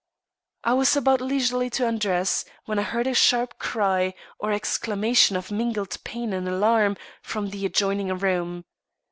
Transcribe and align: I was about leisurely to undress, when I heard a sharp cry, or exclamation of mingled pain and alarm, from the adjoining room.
I 0.63 0.73
was 0.73 0.95
about 0.95 1.21
leisurely 1.21 1.69
to 1.69 1.87
undress, 1.87 2.43
when 2.65 2.79
I 2.79 2.81
heard 2.81 3.05
a 3.05 3.13
sharp 3.13 3.59
cry, 3.59 4.15
or 4.39 4.51
exclamation 4.51 5.35
of 5.35 5.51
mingled 5.51 6.03
pain 6.03 6.33
and 6.33 6.49
alarm, 6.49 6.97
from 7.21 7.49
the 7.51 7.67
adjoining 7.67 8.09
room. 8.17 8.65